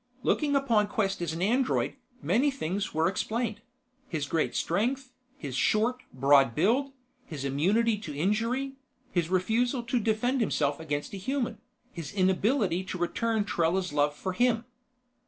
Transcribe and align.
Looking 0.23 0.55
upon 0.55 0.87
Quest 0.87 1.21
as 1.21 1.31
an 1.31 1.43
android, 1.43 1.93
many 2.23 2.49
things 2.49 2.91
were 2.91 3.07
explained: 3.07 3.61
his 4.09 4.25
great 4.25 4.55
strength, 4.55 5.13
his 5.37 5.55
short, 5.55 6.01
broad 6.11 6.55
build, 6.55 6.91
his 7.27 7.45
immunity 7.45 7.99
to 7.99 8.17
injury, 8.17 8.73
his 9.11 9.29
refusal 9.29 9.83
to 9.83 9.99
defend 9.99 10.41
himself 10.41 10.79
against 10.79 11.13
a 11.13 11.17
human, 11.17 11.59
his 11.93 12.11
inability 12.11 12.83
to 12.85 12.97
return 12.97 13.45
Trella's 13.45 13.93
love 13.93 14.15
for 14.15 14.33
him. 14.33 14.65